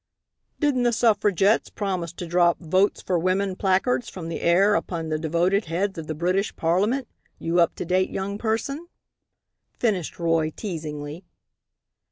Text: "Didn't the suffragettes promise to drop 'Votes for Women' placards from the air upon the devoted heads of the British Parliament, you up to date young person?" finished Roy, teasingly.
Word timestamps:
"Didn't 0.59 0.81
the 0.81 0.93
suffragettes 0.93 1.69
promise 1.69 2.11
to 2.13 2.25
drop 2.25 2.57
'Votes 2.59 3.03
for 3.03 3.19
Women' 3.19 3.55
placards 3.55 4.09
from 4.09 4.29
the 4.29 4.41
air 4.41 4.73
upon 4.73 5.09
the 5.09 5.19
devoted 5.19 5.65
heads 5.65 5.95
of 5.99 6.07
the 6.07 6.15
British 6.15 6.55
Parliament, 6.55 7.07
you 7.37 7.59
up 7.59 7.75
to 7.75 7.85
date 7.85 8.09
young 8.09 8.39
person?" 8.39 8.87
finished 9.77 10.17
Roy, 10.17 10.49
teasingly. 10.55 11.23